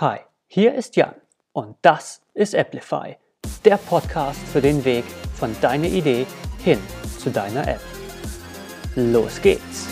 [0.00, 1.14] Hi, hier ist Jan
[1.52, 3.18] und das ist Applify,
[3.66, 6.26] der Podcast für den Weg von deiner Idee
[6.64, 6.78] hin
[7.18, 7.82] zu deiner App.
[8.96, 9.88] Los geht's!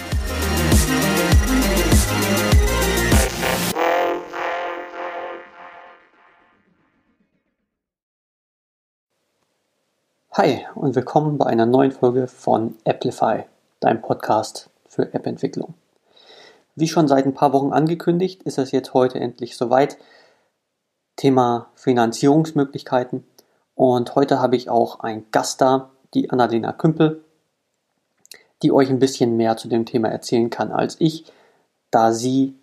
[10.32, 13.44] Hi und willkommen bei einer neuen Folge von Applify,
[13.80, 15.74] deinem Podcast für App-Entwicklung.
[16.78, 19.98] Wie schon seit ein paar Wochen angekündigt, ist es jetzt heute endlich soweit.
[21.16, 23.24] Thema Finanzierungsmöglichkeiten.
[23.74, 27.24] Und heute habe ich auch einen Gast da, die Annalena Kümpel,
[28.62, 31.24] die euch ein bisschen mehr zu dem Thema erzählen kann als ich,
[31.90, 32.54] da sie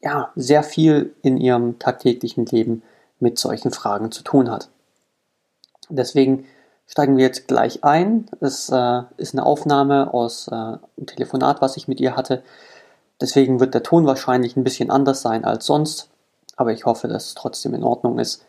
[0.00, 2.82] ja sehr viel in ihrem tagtäglichen Leben
[3.18, 4.68] mit solchen Fragen zu tun hat.
[5.88, 6.46] Deswegen
[6.86, 8.26] steigen wir jetzt gleich ein.
[8.40, 12.44] Es äh, ist eine Aufnahme aus äh, einem Telefonat, was ich mit ihr hatte.
[13.20, 16.10] Deswegen wird der Ton wahrscheinlich ein bisschen anders sein als sonst,
[16.56, 18.44] aber ich hoffe, dass es trotzdem in Ordnung ist.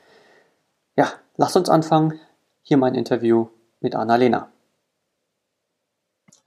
[0.95, 2.19] Ja, lasst uns anfangen.
[2.63, 3.47] Hier mein Interview
[3.79, 4.51] mit Annalena.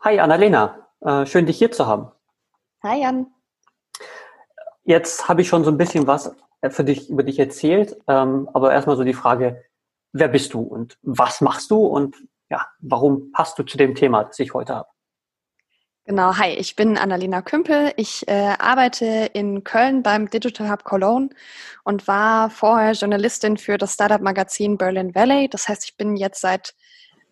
[0.00, 2.10] Hi Annalena, äh, schön dich hier zu haben.
[2.82, 3.26] Hi Jan.
[4.84, 6.34] Jetzt habe ich schon so ein bisschen was
[6.68, 9.64] für dich über dich erzählt, ähm, aber erstmal so die Frage,
[10.12, 12.16] wer bist du und was machst du und
[12.50, 14.88] ja, warum passt du zu dem Thema, das ich heute habe?
[16.10, 17.92] Genau, hi, ich bin Annalena Kümpel.
[17.94, 21.28] Ich äh, arbeite in Köln beim Digital Hub Cologne
[21.84, 25.48] und war vorher Journalistin für das Startup-Magazin Berlin Valley.
[25.48, 26.74] Das heißt, ich bin jetzt seit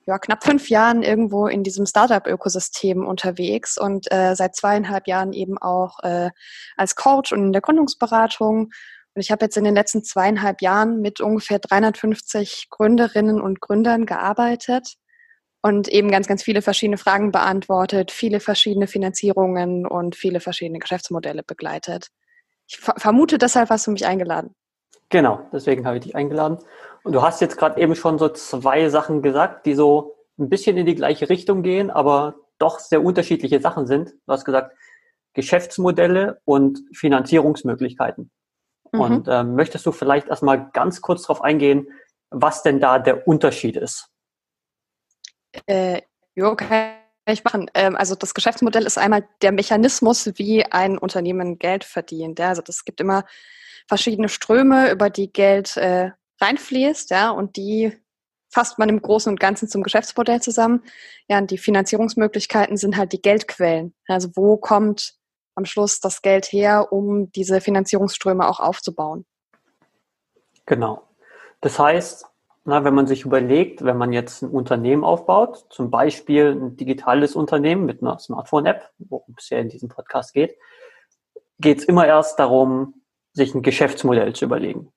[0.06, 5.58] ja, knapp fünf Jahren irgendwo in diesem Startup-Ökosystem unterwegs und äh, seit zweieinhalb Jahren eben
[5.58, 6.30] auch äh,
[6.76, 8.66] als Coach und in der Gründungsberatung.
[8.66, 14.06] Und ich habe jetzt in den letzten zweieinhalb Jahren mit ungefähr 350 Gründerinnen und Gründern
[14.06, 14.98] gearbeitet
[15.62, 21.42] und eben ganz, ganz viele verschiedene Fragen beantwortet, viele verschiedene Finanzierungen und viele verschiedene Geschäftsmodelle
[21.42, 22.08] begleitet.
[22.68, 24.54] Ich vermute, deshalb hast du mich eingeladen.
[25.10, 26.58] Genau, deswegen habe ich dich eingeladen.
[27.02, 30.76] Und du hast jetzt gerade eben schon so zwei Sachen gesagt, die so ein bisschen
[30.76, 34.10] in die gleiche Richtung gehen, aber doch sehr unterschiedliche Sachen sind.
[34.26, 34.76] Du hast gesagt,
[35.32, 38.30] Geschäftsmodelle und Finanzierungsmöglichkeiten.
[38.92, 39.00] Mhm.
[39.00, 41.88] Und ähm, möchtest du vielleicht erstmal ganz kurz darauf eingehen,
[42.30, 44.10] was denn da der Unterschied ist?
[45.66, 46.02] Äh,
[46.34, 46.92] jo, kann
[47.26, 47.70] ich machen.
[47.74, 52.38] Ähm, also das Geschäftsmodell ist einmal der Mechanismus, wie ein Unternehmen Geld verdient.
[52.38, 52.48] Ja?
[52.48, 53.24] Also das gibt immer
[53.86, 56.10] verschiedene Ströme, über die Geld äh,
[56.40, 57.92] reinfließt, ja, und die
[58.50, 60.82] fasst man im Großen und Ganzen zum Geschäftsmodell zusammen.
[61.28, 63.94] Ja, und die Finanzierungsmöglichkeiten sind halt die Geldquellen.
[64.06, 65.14] Also wo kommt
[65.54, 69.26] am Schluss das Geld her, um diese Finanzierungsströme auch aufzubauen?
[70.66, 71.02] Genau.
[71.60, 72.26] Das heißt,
[72.68, 77.34] na, wenn man sich überlegt, wenn man jetzt ein Unternehmen aufbaut, zum Beispiel ein digitales
[77.34, 80.54] Unternehmen mit einer Smartphone-App, worum es ja in diesem Podcast geht,
[81.58, 83.00] geht es immer erst darum,
[83.32, 84.92] sich ein Geschäftsmodell zu überlegen.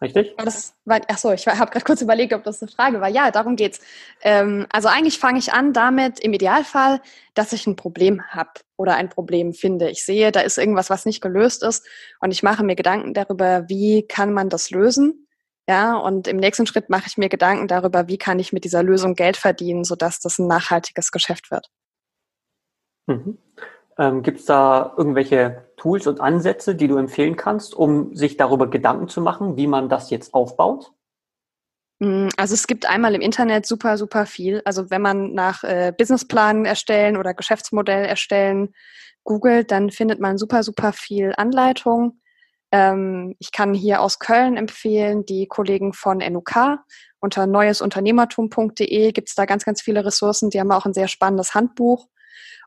[0.00, 0.36] Richtig?
[0.36, 3.08] Das war, achso, ich habe gerade kurz überlegt, ob das eine Frage war.
[3.08, 3.80] Ja, darum geht's.
[4.22, 7.00] Ähm, also eigentlich fange ich an damit, im Idealfall,
[7.34, 9.90] dass ich ein Problem habe oder ein Problem finde.
[9.90, 11.84] Ich sehe, da ist irgendwas, was nicht gelöst ist
[12.20, 15.21] und ich mache mir Gedanken darüber, wie kann man das lösen
[15.68, 18.82] ja, und im nächsten Schritt mache ich mir Gedanken darüber, wie kann ich mit dieser
[18.82, 21.68] Lösung Geld verdienen, sodass das ein nachhaltiges Geschäft wird.
[23.06, 23.38] Mhm.
[23.98, 28.68] Ähm, Gibt es da irgendwelche Tools und Ansätze, die du empfehlen kannst, um sich darüber
[28.68, 30.92] Gedanken zu machen, wie man das jetzt aufbaut?
[32.00, 34.62] Mm, also es gibt einmal im Internet super, super viel.
[34.64, 38.74] Also wenn man nach äh, Businessplan erstellen oder Geschäftsmodell erstellen
[39.24, 42.20] googelt, dann findet man super, super viel Anleitung.
[42.72, 46.78] Ähm, ich kann hier aus Köln empfehlen, die Kollegen von NUK.
[47.20, 50.50] Unter neuesunternehmertum.de gibt es da ganz, ganz viele Ressourcen.
[50.50, 52.08] Die haben auch ein sehr spannendes Handbuch.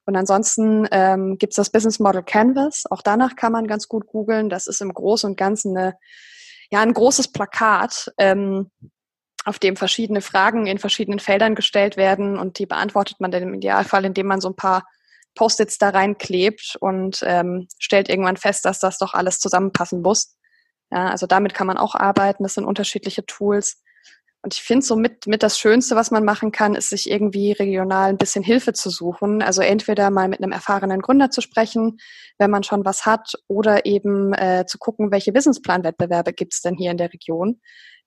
[0.05, 2.83] Und ansonsten ähm, gibt es das Business Model Canvas.
[2.89, 4.49] Auch danach kann man ganz gut googeln.
[4.49, 5.97] Das ist im Großen und Ganzen eine,
[6.71, 8.69] ja, ein großes Plakat, ähm,
[9.45, 13.53] auf dem verschiedene Fragen in verschiedenen Feldern gestellt werden und die beantwortet man dann im
[13.53, 14.87] Idealfall, indem man so ein paar
[15.35, 20.35] Post-its da reinklebt und ähm, stellt irgendwann fest, dass das doch alles zusammenpassen muss.
[20.91, 22.43] Ja, also damit kann man auch arbeiten.
[22.43, 23.81] Das sind unterschiedliche Tools.
[24.45, 27.51] Und ich finde so mit, mit das Schönste, was man machen kann, ist sich irgendwie
[27.51, 29.41] regional ein bisschen Hilfe zu suchen.
[29.41, 31.97] Also entweder mal mit einem erfahrenen Gründer zu sprechen,
[32.37, 36.75] wenn man schon was hat, oder eben äh, zu gucken, welche Businessplan-Wettbewerbe gibt es denn
[36.75, 37.59] hier in der Region.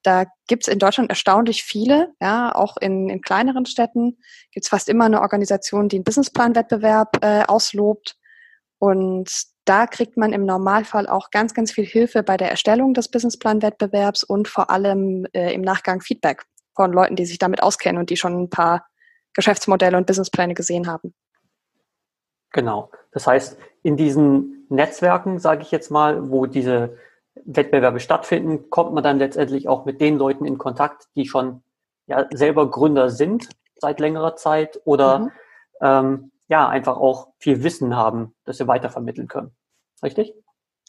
[0.02, 4.18] Da gibt es in Deutschland erstaunlich viele, ja, auch in, in kleineren Städten
[4.52, 8.16] gibt es fast immer eine Organisation, die einen Businessplan-Wettbewerb äh, auslobt.
[8.78, 9.30] Und
[9.64, 14.24] da kriegt man im Normalfall auch ganz, ganz viel Hilfe bei der Erstellung des Businessplan-Wettbewerbs
[14.24, 18.16] und vor allem äh, im Nachgang Feedback von Leuten, die sich damit auskennen und die
[18.16, 18.86] schon ein paar
[19.34, 21.12] Geschäftsmodelle und Businesspläne gesehen haben.
[22.52, 22.90] Genau.
[23.12, 26.96] Das heißt, in diesen Netzwerken, sage ich jetzt mal, wo diese
[27.44, 31.62] Wettbewerbe stattfinden, kommt man dann letztendlich auch mit den Leuten in Kontakt, die schon
[32.06, 35.30] ja, selber Gründer sind seit längerer Zeit oder mhm.
[35.80, 39.52] ähm, ja, einfach auch viel Wissen haben, das sie weitervermitteln können.
[40.02, 40.34] Richtig?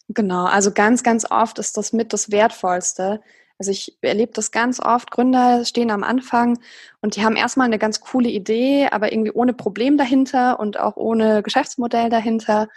[0.08, 3.22] Genau, also ganz, ganz oft ist das mit das Wertvollste.
[3.60, 6.60] Also ich erlebe das ganz oft, Gründer stehen am Anfang
[7.02, 10.96] und die haben erstmal eine ganz coole Idee, aber irgendwie ohne Problem dahinter und auch
[10.96, 12.70] ohne Geschäftsmodell dahinter.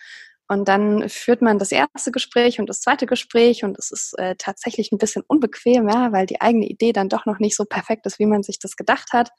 [0.53, 4.35] Und dann führt man das erste Gespräch und das zweite Gespräch und es ist äh,
[4.37, 8.05] tatsächlich ein bisschen unbequem, ja, weil die eigene Idee dann doch noch nicht so perfekt
[8.05, 9.31] ist, wie man sich das gedacht hat.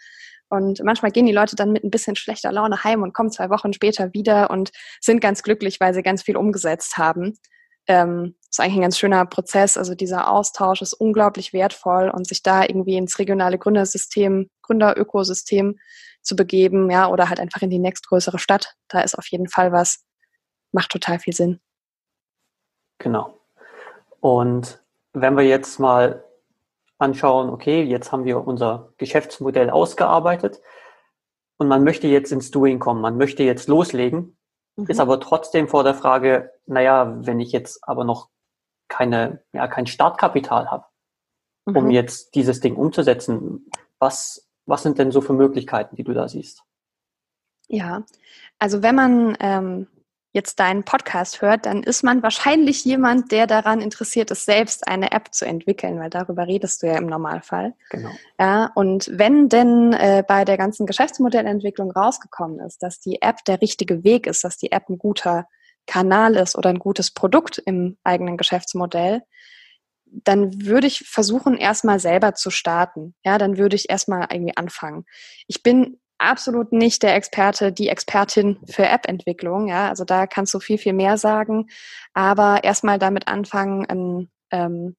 [0.50, 3.52] Und manchmal gehen die Leute dann mit ein bisschen schlechter Laune heim und kommen zwei
[3.52, 4.72] Wochen später wieder und
[5.02, 7.38] sind ganz glücklich, weil sie ganz viel umgesetzt haben.
[7.86, 9.78] Ähm, ist eigentlich ein ganz schöner Prozess.
[9.78, 15.78] Also dieser Austausch ist unglaublich wertvoll und sich da irgendwie ins regionale Gründersystem, Gründerökosystem
[16.24, 18.74] zu begeben, ja, oder halt einfach in die nächstgrößere Stadt.
[18.88, 20.00] Da ist auf jeden Fall was,
[20.74, 21.60] macht total viel Sinn.
[23.00, 23.40] Genau.
[24.20, 24.84] Und
[25.14, 26.24] wenn wir jetzt mal
[26.98, 30.62] anschauen, okay, jetzt haben wir unser Geschäftsmodell ausgearbeitet
[31.58, 34.38] und man möchte jetzt ins Doing kommen, man möchte jetzt loslegen,
[34.76, 34.88] mhm.
[34.88, 38.30] ist aber trotzdem vor der Frage, naja, wenn ich jetzt aber noch
[38.88, 40.86] keine, ja, kein Startkapital habe,
[41.66, 41.78] mhm.
[41.78, 43.70] um jetzt dieses Ding umzusetzen,
[44.00, 46.64] was, was sind denn so für Möglichkeiten, die du da siehst?
[47.68, 48.04] Ja,
[48.60, 49.88] also wenn man ähm,
[50.34, 55.12] jetzt deinen Podcast hört, dann ist man wahrscheinlich jemand, der daran interessiert ist, selbst eine
[55.12, 57.76] App zu entwickeln, weil darüber redest du ja im Normalfall.
[57.92, 58.10] Genau.
[58.40, 63.62] Ja, und wenn denn äh, bei der ganzen Geschäftsmodellentwicklung rausgekommen ist, dass die App der
[63.62, 65.48] richtige Weg ist, dass die App ein guter
[65.86, 69.22] Kanal ist oder ein gutes Produkt im eigenen Geschäftsmodell,
[70.06, 73.16] dann würde ich versuchen, erstmal selber zu starten.
[73.24, 75.06] Ja, dann würde ich erstmal irgendwie anfangen.
[75.48, 79.68] Ich bin absolut nicht der Experte, die Expertin für App-Entwicklung.
[79.68, 81.68] Ja, also da kannst du viel, viel mehr sagen.
[82.14, 84.96] Aber erstmal damit anfangen, ein, ähm,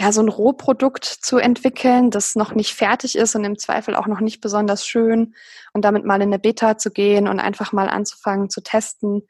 [0.00, 4.06] ja, so ein Rohprodukt zu entwickeln, das noch nicht fertig ist und im Zweifel auch
[4.06, 5.34] noch nicht besonders schön
[5.72, 9.22] und damit mal in eine Beta zu gehen und einfach mal anzufangen zu testen.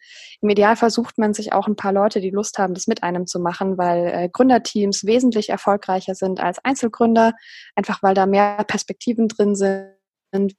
[0.43, 3.27] Im Ideal versucht man sich auch ein paar Leute, die Lust haben, das mit einem
[3.27, 7.33] zu machen, weil äh, Gründerteams wesentlich erfolgreicher sind als Einzelgründer,
[7.75, 10.55] einfach weil da mehr Perspektiven drin sind,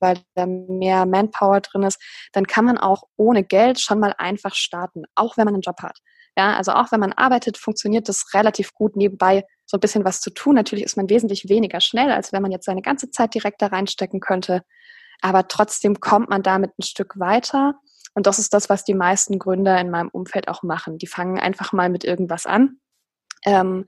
[0.00, 2.00] weil da mehr Manpower drin ist,
[2.32, 5.82] dann kann man auch ohne Geld schon mal einfach starten, auch wenn man einen Job
[5.82, 5.98] hat.
[6.36, 10.20] Ja, also auch wenn man arbeitet, funktioniert das relativ gut nebenbei so ein bisschen was
[10.20, 10.54] zu tun.
[10.54, 13.66] Natürlich ist man wesentlich weniger schnell, als wenn man jetzt seine ganze Zeit direkt da
[13.66, 14.62] reinstecken könnte.
[15.20, 17.74] Aber trotzdem kommt man damit ein Stück weiter.
[18.14, 20.96] Und das ist das, was die meisten Gründer in meinem Umfeld auch machen.
[20.98, 22.78] Die fangen einfach mal mit irgendwas an.
[23.44, 23.86] Ähm,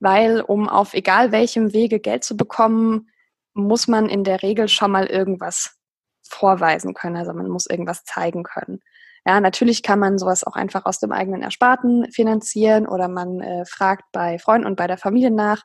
[0.00, 3.10] weil um auf egal welchem Wege Geld zu bekommen,
[3.58, 5.76] muss man in der Regel schon mal irgendwas
[6.22, 7.16] vorweisen können.
[7.16, 8.80] Also man muss irgendwas zeigen können.
[9.26, 13.64] Ja, natürlich kann man sowas auch einfach aus dem eigenen Ersparten finanzieren oder man äh,
[13.66, 15.64] fragt bei Freunden und bei der Familie nach.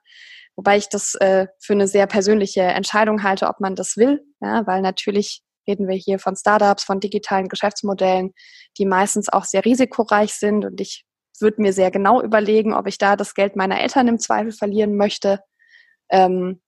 [0.55, 4.25] Wobei ich das äh, für eine sehr persönliche Entscheidung halte, ob man das will.
[4.41, 8.33] Ja, weil natürlich reden wir hier von Startups, von digitalen Geschäftsmodellen,
[8.77, 10.65] die meistens auch sehr risikoreich sind.
[10.65, 11.05] Und ich
[11.39, 14.97] würde mir sehr genau überlegen, ob ich da das Geld meiner Eltern im Zweifel verlieren
[14.97, 15.39] möchte.
[16.09, 16.61] Ähm,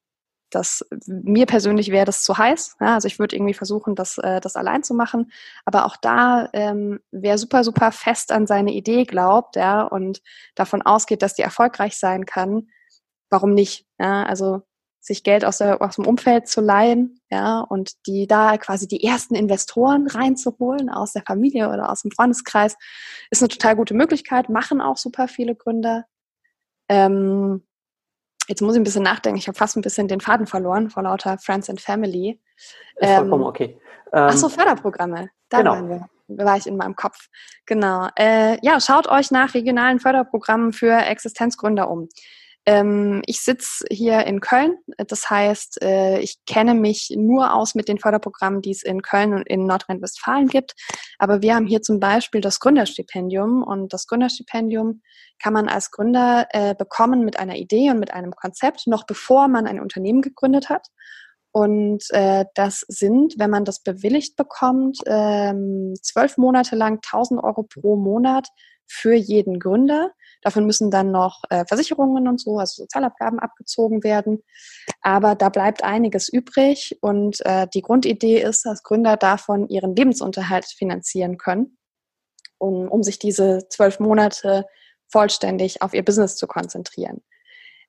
[0.55, 2.77] das, mir persönlich wäre das zu heiß.
[2.79, 5.31] Ja, also ich würde irgendwie versuchen, das, äh, das allein zu machen.
[5.65, 10.21] Aber auch da, ähm, wer super, super fest an seine Idee glaubt, ja, und
[10.55, 12.69] davon ausgeht, dass die erfolgreich sein kann,
[13.29, 13.85] warum nicht?
[13.99, 14.61] Ja, also
[15.01, 19.03] sich Geld aus, der, aus dem Umfeld zu leihen, ja, und die da quasi die
[19.03, 22.75] ersten Investoren reinzuholen aus der Familie oder aus dem Freundeskreis,
[23.29, 26.05] ist eine total gute Möglichkeit, machen auch super viele Gründer.
[26.89, 27.64] Ähm,
[28.47, 29.37] Jetzt muss ich ein bisschen nachdenken.
[29.37, 32.39] Ich habe fast ein bisschen den Faden verloren vor lauter Friends and Family.
[32.97, 33.79] Ist ähm, vollkommen okay.
[34.13, 35.29] Ähm, ach so, Förderprogramme.
[35.49, 35.71] Da genau.
[35.71, 36.07] waren wir.
[36.27, 37.27] War ich in meinem Kopf.
[37.65, 38.07] Genau.
[38.17, 42.09] Äh, ja, schaut euch nach regionalen Förderprogrammen für Existenzgründer um.
[42.65, 44.77] Ähm, ich sitze hier in Köln.
[44.97, 49.33] Das heißt, äh, ich kenne mich nur aus mit den Förderprogrammen, die es in Köln
[49.33, 50.73] und in Nordrhein-Westfalen gibt.
[51.19, 53.61] Aber wir haben hier zum Beispiel das Gründerstipendium.
[53.61, 55.01] Und das Gründerstipendium
[55.37, 59.47] kann man als Gründer äh, bekommen mit einer Idee und mit einem Konzept, noch bevor
[59.47, 60.87] man ein Unternehmen gegründet hat.
[61.51, 67.63] Und äh, das sind, wenn man das bewilligt bekommt, ähm, zwölf Monate lang 1000 Euro
[67.63, 68.49] pro Monat
[68.87, 70.11] für jeden Gründer.
[70.45, 74.43] Davon müssen dann noch äh, Versicherungen und so, also Sozialabgaben abgezogen werden.
[75.01, 80.65] Aber da bleibt einiges übrig und äh, die Grundidee ist, dass Gründer davon ihren Lebensunterhalt
[80.65, 81.79] finanzieren können,
[82.59, 84.65] um, um sich diese zwölf Monate
[85.07, 87.23] vollständig auf ihr Business zu konzentrieren.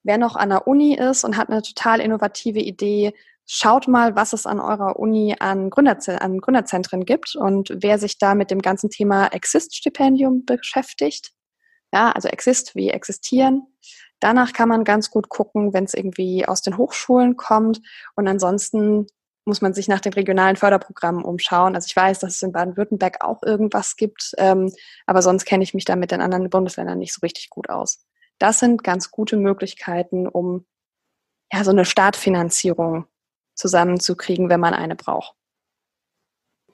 [0.02, 3.12] Wer noch an der Uni ist und hat eine total innovative Idee,
[3.44, 8.16] schaut mal, was es an eurer Uni an, Gründerze an Gründerzentren gibt und wer sich
[8.16, 11.32] da mit dem ganzen Thema Exist-Stipendium beschäftigt.
[11.92, 13.66] Ja, also Exist wie existieren.
[14.20, 17.80] Danach kann man ganz gut gucken, wenn es irgendwie aus den Hochschulen kommt.
[18.14, 19.06] Und ansonsten
[19.44, 21.74] muss man sich nach den regionalen Förderprogrammen umschauen.
[21.74, 24.72] Also ich weiß, dass es in Baden-Württemberg auch irgendwas gibt, ähm,
[25.06, 28.04] aber sonst kenne ich mich da mit den anderen Bundesländern nicht so richtig gut aus.
[28.38, 30.66] Das sind ganz gute Möglichkeiten, um
[31.52, 33.06] ja so eine Startfinanzierung
[33.54, 35.34] zusammenzukriegen, wenn man eine braucht.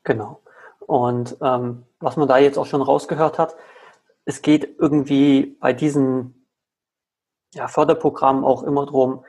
[0.02, 0.40] Genau.
[0.81, 3.54] Und ähm, was man da jetzt auch schon rausgehört hat,
[4.25, 6.49] es geht irgendwie bei diesen
[7.55, 9.25] ja, Förderprogrammen auch immer darum,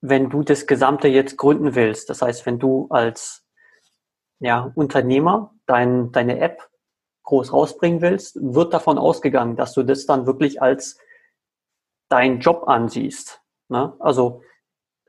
[0.00, 3.46] wenn du das Gesamte jetzt gründen willst, das heißt, wenn du als
[4.40, 6.68] ja, Unternehmer dein, deine App
[7.22, 10.98] groß rausbringen willst, wird davon ausgegangen, dass du das dann wirklich als
[12.08, 13.40] dein Job ansiehst.
[13.68, 13.94] Ne?
[14.00, 14.42] Also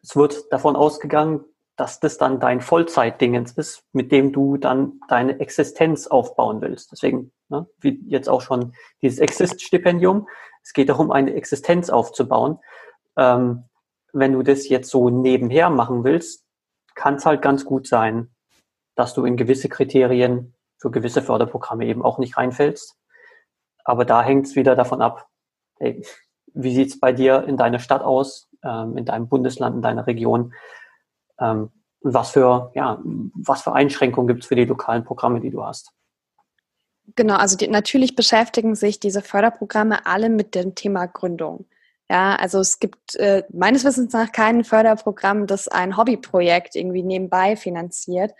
[0.03, 1.43] es wird davon ausgegangen,
[1.75, 6.91] dass das dann dein Vollzeitdingens ist, mit dem du dann deine Existenz aufbauen willst.
[6.91, 10.27] Deswegen, ne, wie jetzt auch schon dieses Exist-Stipendium,
[10.61, 12.59] es geht darum, eine Existenz aufzubauen.
[13.17, 13.65] Ähm,
[14.13, 16.45] wenn du das jetzt so nebenher machen willst,
[16.95, 18.29] kann es halt ganz gut sein,
[18.95, 22.95] dass du in gewisse Kriterien für gewisse Förderprogramme eben auch nicht reinfällst.
[23.83, 25.27] Aber da hängt es wieder davon ab,
[25.79, 26.05] hey,
[26.53, 30.53] wie es bei dir in deiner Stadt aus, ähm, in deinem Bundesland, in deiner Region?
[31.43, 31.69] Ähm,
[32.01, 35.91] was für, ja, was für Einschränkungen gibt es für die lokalen Programme, die du hast?
[37.15, 41.65] Genau, also die, natürlich beschäftigen sich diese Förderprogramme alle mit dem Thema Gründung.
[42.09, 47.55] Ja, also es gibt äh, meines Wissens nach kein Förderprogramm, das ein Hobbyprojekt irgendwie nebenbei
[47.55, 48.33] finanziert.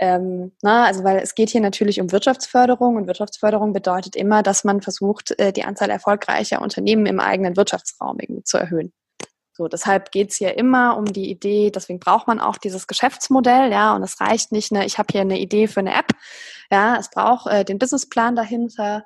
[0.00, 4.64] Ähm, na, also weil es geht hier natürlich um Wirtschaftsförderung und Wirtschaftsförderung bedeutet immer, dass
[4.64, 8.92] man versucht, äh, die Anzahl erfolgreicher Unternehmen im eigenen Wirtschaftsraum irgendwie zu erhöhen.
[9.56, 13.94] So, deshalb geht's hier immer um die Idee, deswegen braucht man auch dieses Geschäftsmodell, ja,
[13.94, 16.08] und es reicht nicht, ne, ich habe hier eine Idee für eine App,
[16.72, 19.04] ja, es braucht äh, den Businessplan dahinter,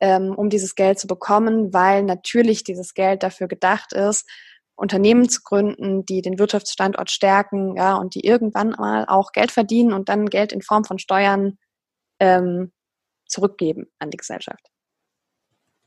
[0.00, 4.28] ähm, um dieses Geld zu bekommen, weil natürlich dieses Geld dafür gedacht ist,
[4.74, 9.92] Unternehmen zu gründen, die den Wirtschaftsstandort stärken, ja, und die irgendwann mal auch Geld verdienen
[9.92, 11.56] und dann Geld in Form von Steuern
[12.18, 12.72] ähm,
[13.26, 14.70] zurückgeben an die Gesellschaft.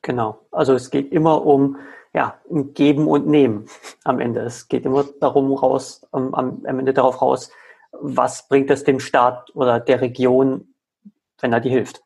[0.01, 0.39] Genau.
[0.51, 1.77] Also es geht immer um
[2.13, 3.67] ja, ein Geben und Nehmen
[4.07, 4.41] am Ende.
[4.41, 7.51] Es geht immer darum raus, am, am Ende darauf raus,
[7.91, 10.73] was bringt es dem Staat oder der Region,
[11.39, 12.03] wenn er die hilft.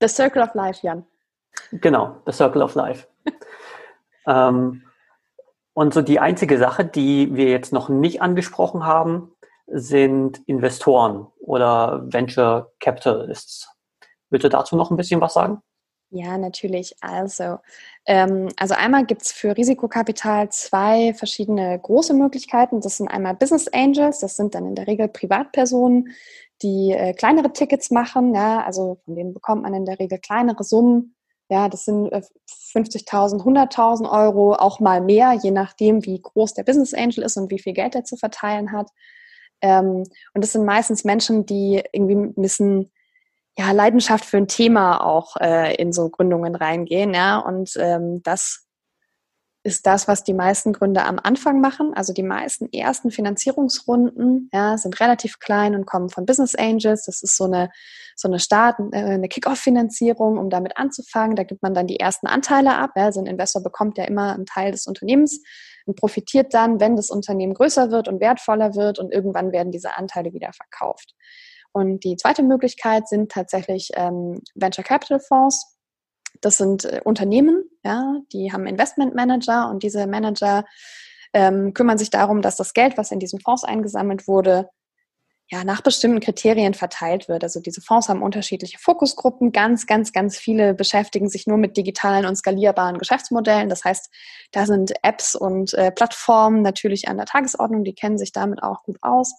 [0.00, 1.04] The Circle of Life, Jan.
[1.72, 3.08] Genau, The Circle of Life.
[4.26, 4.82] ähm,
[5.74, 9.32] und so die einzige Sache, die wir jetzt noch nicht angesprochen haben,
[9.66, 13.68] sind Investoren oder Venture Capitalists.
[14.30, 15.62] Willst du dazu noch ein bisschen was sagen?
[16.10, 16.96] Ja, natürlich.
[17.02, 17.58] Also,
[18.06, 22.80] ähm, also einmal gibt es für Risikokapital zwei verschiedene große Möglichkeiten.
[22.80, 26.14] Das sind einmal Business Angels, das sind dann in der Regel Privatpersonen,
[26.62, 28.34] die äh, kleinere Tickets machen.
[28.34, 31.14] Ja, also von denen bekommt man in der Regel kleinere Summen.
[31.50, 32.22] Ja, das sind äh,
[32.74, 37.50] 50.000, 100.000 Euro, auch mal mehr, je nachdem, wie groß der Business Angel ist und
[37.50, 38.88] wie viel Geld er zu verteilen hat.
[39.60, 42.90] Ähm, und das sind meistens Menschen, die irgendwie ein bisschen
[43.58, 47.38] ja, Leidenschaft für ein Thema auch äh, in so Gründungen reingehen, ja.
[47.38, 48.68] Und ähm, das
[49.64, 51.92] ist das, was die meisten Gründer am Anfang machen.
[51.92, 57.04] Also die meisten ersten Finanzierungsrunden ja, sind relativ klein und kommen von Business Angels.
[57.06, 57.70] Das ist so eine,
[58.14, 61.34] so eine Start, äh, eine Kick-Off-Finanzierung, um damit anzufangen.
[61.34, 62.92] Da gibt man dann die ersten Anteile ab.
[62.94, 63.06] Ja.
[63.06, 65.42] Also ein Investor bekommt ja immer einen Teil des Unternehmens
[65.84, 69.96] und profitiert dann, wenn das Unternehmen größer wird und wertvoller wird und irgendwann werden diese
[69.96, 71.14] Anteile wieder verkauft.
[71.78, 75.78] Und die zweite Möglichkeit sind tatsächlich ähm, Venture Capital Fonds.
[76.40, 80.64] Das sind äh, Unternehmen, ja, die haben Investment Manager und diese Manager
[81.32, 84.68] ähm, kümmern sich darum, dass das Geld, was in diesen Fonds eingesammelt wurde,
[85.50, 87.42] ja, nach bestimmten Kriterien verteilt wird.
[87.42, 89.50] Also diese Fonds haben unterschiedliche Fokusgruppen.
[89.50, 93.70] Ganz, ganz, ganz viele beschäftigen sich nur mit digitalen und skalierbaren Geschäftsmodellen.
[93.70, 94.10] Das heißt,
[94.52, 97.84] da sind Apps und äh, Plattformen natürlich an der Tagesordnung.
[97.84, 99.34] Die kennen sich damit auch gut aus.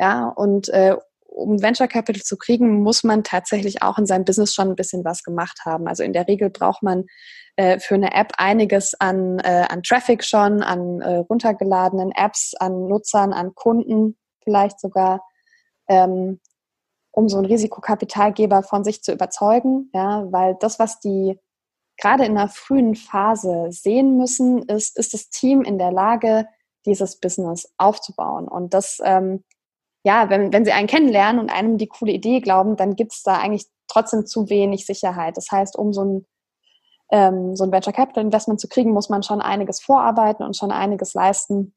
[0.00, 0.96] Ja, und äh,
[1.34, 5.04] um Venture Capital zu kriegen, muss man tatsächlich auch in seinem Business schon ein bisschen
[5.04, 5.88] was gemacht haben.
[5.88, 7.04] Also in der Regel braucht man
[7.56, 12.86] äh, für eine App einiges an, äh, an Traffic schon, an äh, runtergeladenen Apps, an
[12.86, 15.24] Nutzern, an Kunden vielleicht sogar,
[15.88, 16.40] ähm,
[17.10, 19.90] um so einen Risikokapitalgeber von sich zu überzeugen.
[19.92, 21.38] Ja, weil das, was die
[21.96, 26.46] gerade in einer frühen Phase sehen müssen, ist, ist das Team in der Lage,
[26.86, 28.46] dieses Business aufzubauen.
[28.46, 29.42] Und das ähm,
[30.04, 33.22] ja, wenn, wenn sie einen kennenlernen und einem die coole Idee glauben, dann gibt es
[33.22, 35.36] da eigentlich trotzdem zu wenig Sicherheit.
[35.36, 36.26] Das heißt, um so ein,
[37.10, 40.70] ähm, so ein Venture Capital Investment zu kriegen, muss man schon einiges vorarbeiten und schon
[40.72, 41.74] einiges leisten.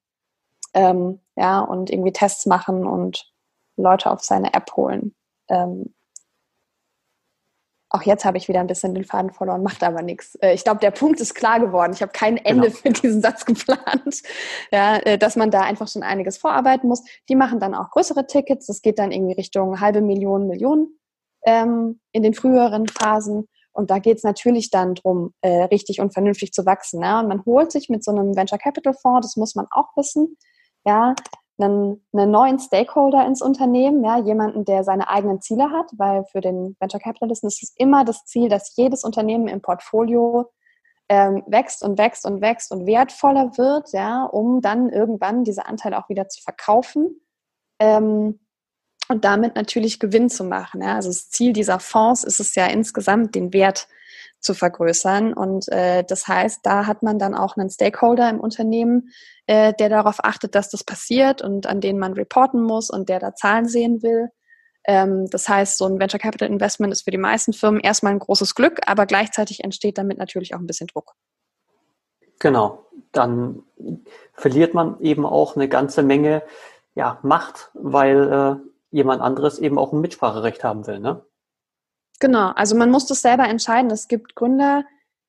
[0.73, 3.31] ähm, ja, und irgendwie Tests machen und
[3.77, 5.15] Leute auf seine App holen.
[5.49, 5.95] Ähm,
[7.89, 10.35] auch jetzt habe ich wieder ein bisschen den Faden verloren, macht aber nichts.
[10.35, 11.93] Äh, ich glaube, der Punkt ist klar geworden.
[11.93, 12.75] Ich habe kein Ende genau.
[12.75, 14.23] für diesen Satz geplant.
[14.71, 17.03] Ja, äh, dass man da einfach schon einiges vorarbeiten muss.
[17.29, 18.65] Die machen dann auch größere Tickets.
[18.65, 20.99] Das geht dann irgendwie Richtung halbe Million, Millionen
[21.45, 23.47] ähm, in den früheren Phasen.
[23.71, 27.01] Und da geht es natürlich dann darum, äh, richtig und vernünftig zu wachsen.
[27.01, 27.19] Ja?
[27.19, 30.37] Und man holt sich mit so einem Venture Capital Fonds, das muss man auch wissen,
[30.85, 31.15] ja,
[31.59, 36.41] einen, einen neuen Stakeholder ins Unternehmen, ja, jemanden, der seine eigenen Ziele hat, weil für
[36.41, 40.51] den Venture Capitalisten ist es immer das Ziel, dass jedes Unternehmen im Portfolio
[41.09, 45.97] ähm, wächst und wächst und wächst und wertvoller wird, ja, um dann irgendwann diese Anteile
[45.97, 47.21] auch wieder zu verkaufen.
[47.79, 48.39] Ähm,
[49.09, 50.81] und damit natürlich Gewinn zu machen.
[50.81, 50.95] Ja.
[50.95, 53.87] Also das Ziel dieser Fonds ist es ja insgesamt, den Wert
[54.39, 55.33] zu vergrößern.
[55.33, 59.09] Und äh, das heißt, da hat man dann auch einen Stakeholder im Unternehmen,
[59.47, 63.19] äh, der darauf achtet, dass das passiert und an den man reporten muss und der
[63.19, 64.29] da Zahlen sehen will.
[64.85, 68.19] Ähm, das heißt, so ein Venture Capital Investment ist für die meisten Firmen erstmal ein
[68.19, 71.13] großes Glück, aber gleichzeitig entsteht damit natürlich auch ein bisschen Druck.
[72.39, 73.63] Genau, dann
[74.33, 76.43] verliert man eben auch eine ganze Menge
[76.93, 80.99] ja, Macht, weil äh, jemand anderes eben auch ein Mitspracherecht haben will.
[80.99, 81.23] Ne?
[82.19, 83.91] Genau, also man muss das selber entscheiden.
[83.91, 84.83] Es gibt Gründer,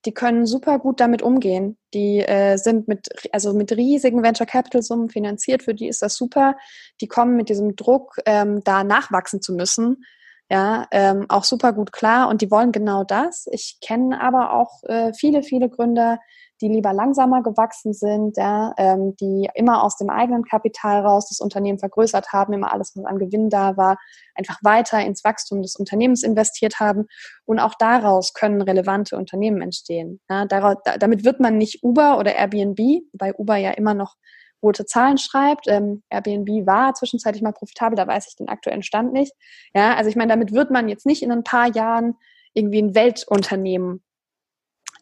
[0.05, 1.77] die können super gut damit umgehen.
[1.93, 6.15] Die äh, sind mit, also mit riesigen Venture Capital Summen finanziert, für die ist das
[6.15, 6.57] super.
[7.01, 10.05] Die kommen mit diesem Druck, ähm, da nachwachsen zu müssen,
[10.51, 13.47] ja, ähm, auch super gut klar und die wollen genau das.
[13.51, 16.21] Ich kenne aber auch äh, viele, viele Gründer,
[16.61, 21.41] die lieber langsamer gewachsen sind, ja, ähm, die immer aus dem eigenen Kapital raus das
[21.41, 23.99] Unternehmen vergrößert haben, immer alles, was an Gewinn da war,
[24.35, 27.07] einfach weiter ins Wachstum des Unternehmens investiert haben.
[27.45, 30.21] Und auch daraus können relevante Unternehmen entstehen.
[30.29, 32.79] Ja, daraus, da, damit wird man nicht Uber oder Airbnb,
[33.13, 34.17] weil Uber ja immer noch
[34.63, 35.67] rote Zahlen schreibt.
[35.69, 39.33] Ähm, Airbnb war zwischenzeitlich mal profitabel, da weiß ich den aktuellen Stand nicht.
[39.75, 42.17] Ja, also ich meine, damit wird man jetzt nicht in ein paar Jahren
[42.55, 44.03] irgendwie ein Weltunternehmen.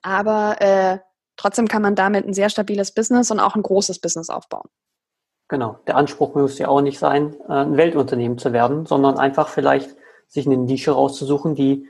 [0.02, 0.98] Aber äh,
[1.46, 4.68] Trotzdem kann man damit ein sehr stabiles Business und auch ein großes Business aufbauen.
[5.46, 5.78] Genau.
[5.86, 9.94] Der Anspruch muss ja auch nicht sein, äh, ein Weltunternehmen zu werden, sondern einfach vielleicht
[10.26, 11.88] sich eine Nische rauszusuchen, die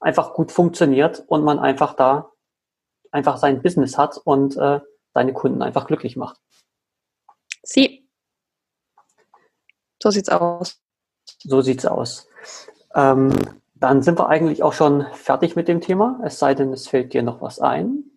[0.00, 2.30] einfach gut funktioniert und man einfach da
[3.10, 4.80] einfach sein Business hat und äh,
[5.12, 6.40] seine Kunden einfach glücklich macht.
[7.62, 8.08] Sie.
[10.02, 10.80] So sieht's aus.
[11.40, 12.26] So sieht's aus.
[12.94, 13.34] Ähm,
[13.74, 17.12] dann sind wir eigentlich auch schon fertig mit dem Thema, es sei denn, es fällt
[17.12, 18.10] dir noch was ein.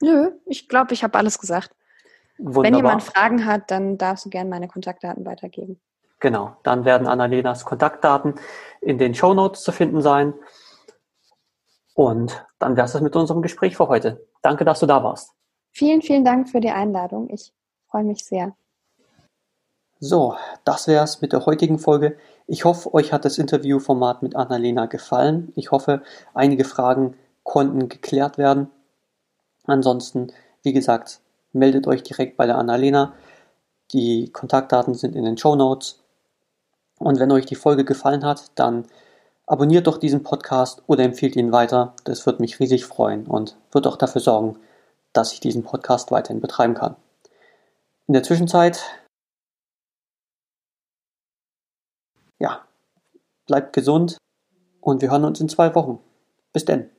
[0.00, 1.74] Nö, ich glaube, ich habe alles gesagt.
[2.38, 2.64] Wunderbar.
[2.64, 5.78] Wenn jemand Fragen hat, dann darfst du gerne meine Kontaktdaten weitergeben.
[6.20, 8.34] Genau, dann werden Annalenas Kontaktdaten
[8.80, 10.34] in den Show Notes zu finden sein.
[11.94, 14.26] Und dann wäre es mit unserem Gespräch für heute.
[14.42, 15.32] Danke, dass du da warst.
[15.72, 17.28] Vielen, vielen Dank für die Einladung.
[17.30, 17.52] Ich
[17.88, 18.54] freue mich sehr.
[19.98, 20.34] So,
[20.64, 22.16] das wäre es mit der heutigen Folge.
[22.46, 25.52] Ich hoffe, euch hat das Interviewformat mit Annalena gefallen.
[25.56, 28.70] Ich hoffe, einige Fragen konnten geklärt werden.
[29.70, 31.20] Ansonsten, wie gesagt,
[31.52, 33.14] meldet euch direkt bei der Annalena.
[33.92, 36.00] Die Kontaktdaten sind in den Show Notes.
[36.98, 38.86] Und wenn euch die Folge gefallen hat, dann
[39.46, 41.94] abonniert doch diesen Podcast oder empfiehlt ihn weiter.
[42.04, 44.58] Das wird mich riesig freuen und wird auch dafür sorgen,
[45.12, 46.96] dass ich diesen Podcast weiterhin betreiben kann.
[48.06, 48.82] In der Zwischenzeit,
[52.38, 52.64] ja,
[53.46, 54.18] bleibt gesund
[54.80, 56.00] und wir hören uns in zwei Wochen.
[56.52, 56.90] Bis denn.